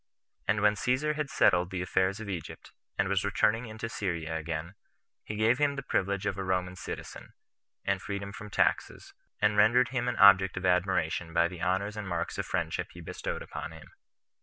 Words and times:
And 0.47 0.61
when 0.63 0.75
Caesar 0.75 1.13
had 1.13 1.29
settled 1.29 1.69
the 1.69 1.83
affairs 1.83 2.19
of 2.19 2.27
Egypt, 2.27 2.71
and 2.97 3.07
was 3.07 3.23
returning 3.23 3.67
into 3.67 3.87
Syria 3.87 4.35
again, 4.35 4.73
he 5.23 5.35
gave 5.35 5.59
him 5.59 5.75
the 5.75 5.83
privilege 5.83 6.25
of 6.25 6.39
a 6.39 6.43
Roman 6.43 6.75
citizen, 6.75 7.33
and 7.85 8.01
freedom 8.01 8.33
from 8.33 8.49
taxes, 8.49 9.13
and 9.39 9.57
rendered 9.57 9.89
him 9.89 10.07
an 10.07 10.15
object 10.17 10.57
of 10.57 10.65
admiration 10.65 11.33
by 11.35 11.47
the 11.47 11.61
honors 11.61 11.95
and 11.95 12.07
marks 12.09 12.39
of 12.39 12.47
friendship 12.47 12.87
he 12.93 12.99
bestowed 13.01 13.43
upon 13.43 13.73
him. 13.73 13.89